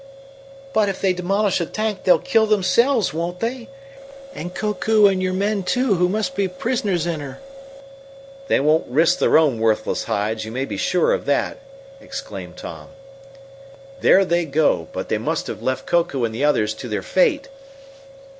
"But 0.73 0.89
if 0.89 0.99
they 0.99 1.13
demolish 1.13 1.59
the 1.59 1.65
tank 1.67 2.05
they'll 2.05 2.17
kill 2.17 2.47
themselves, 2.47 3.13
won't 3.13 3.39
they? 3.39 3.67
And 4.33 4.51
Koku 4.55 5.05
and 5.05 5.21
your 5.21 5.31
men, 5.35 5.61
too, 5.61 5.93
who 5.93 6.09
must 6.09 6.33
be 6.33 6.47
prisoners 6.47 7.05
in 7.05 7.19
her!" 7.19 7.39
"They 8.47 8.59
won't 8.59 8.87
risk 8.87 9.19
their 9.19 9.37
own 9.37 9.59
worthless 9.59 10.05
hides, 10.05 10.43
you 10.43 10.51
may 10.51 10.65
be 10.65 10.75
sure 10.75 11.13
of 11.13 11.25
that!" 11.25 11.59
exclaimed 11.99 12.57
Tom. 12.57 12.87
"There 13.99 14.25
they 14.25 14.45
go, 14.45 14.87
but 14.91 15.07
they 15.07 15.19
must 15.19 15.45
have 15.45 15.61
left 15.61 15.85
Koku 15.85 16.23
and 16.23 16.33
the 16.33 16.45
others 16.45 16.73
to 16.73 16.87
their 16.87 17.03
fate!" 17.03 17.49